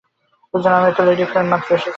[0.53, 1.89] দুজন American lady friend মাত্র আছেন।